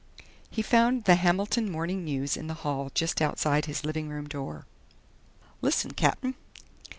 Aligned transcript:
He 0.49 0.63
found 0.63 1.03
The 1.03 1.13
Hamilton 1.13 1.69
Morning 1.71 2.03
News 2.03 2.35
in 2.35 2.47
the 2.47 2.55
hall 2.65 2.89
just 2.95 3.21
outside 3.21 3.65
his 3.67 3.85
living 3.85 4.09
room 4.09 4.25
door. 4.27 4.65
"Listen, 5.61 5.91
Cap'n.... 5.91 6.33